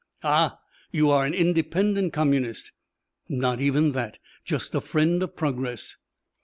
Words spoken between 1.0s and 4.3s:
are an independent communist?" "Not even that.